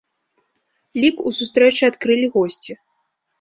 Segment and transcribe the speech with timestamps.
[1.03, 2.73] Лік у сустрэчы адкрылі госці.